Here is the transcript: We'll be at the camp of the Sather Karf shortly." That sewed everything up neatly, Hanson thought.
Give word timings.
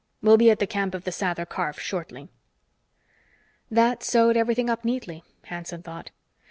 We'll 0.23 0.35
be 0.37 0.49
at 0.49 0.57
the 0.57 0.65
camp 0.65 0.95
of 0.95 1.03
the 1.03 1.11
Sather 1.11 1.47
Karf 1.47 1.79
shortly." 1.79 2.29
That 3.69 4.01
sewed 4.01 4.35
everything 4.35 4.67
up 4.67 4.83
neatly, 4.83 5.23
Hanson 5.43 5.83
thought. 5.83 6.09